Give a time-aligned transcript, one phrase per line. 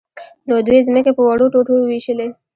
[0.47, 2.27] نو دوی ځمکې په وړو ټوټو وویشلې.